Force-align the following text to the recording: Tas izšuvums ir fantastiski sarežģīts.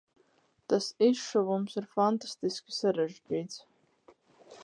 Tas 0.71 0.87
izšuvums 1.07 1.77
ir 1.81 1.87
fantastiski 1.99 2.77
sarežģīts. 2.79 3.63